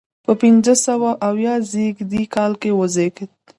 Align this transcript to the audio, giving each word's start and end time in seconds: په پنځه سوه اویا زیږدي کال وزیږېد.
په 0.25 0.31
پنځه 0.41 0.73
سوه 0.85 1.09
اویا 1.27 1.55
زیږدي 1.71 2.23
کال 2.35 2.51
وزیږېد. 2.79 3.31